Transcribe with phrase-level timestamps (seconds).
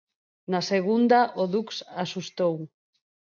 [0.51, 1.67] Na segunda, o Dux
[2.03, 2.55] asustou.